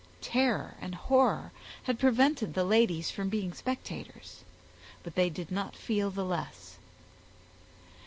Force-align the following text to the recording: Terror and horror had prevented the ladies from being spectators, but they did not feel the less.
Terror 0.21 0.73
and 0.81 0.95
horror 0.95 1.51
had 1.83 1.99
prevented 1.99 2.55
the 2.55 2.63
ladies 2.63 3.11
from 3.11 3.29
being 3.29 3.53
spectators, 3.53 4.43
but 5.03 5.13
they 5.13 5.29
did 5.29 5.51
not 5.51 5.75
feel 5.75 6.09
the 6.09 6.25
less. 6.25 6.79